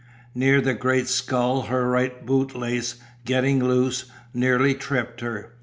[0.33, 5.51] Near the great skull her right bootlace, getting loose, nearly tripped her.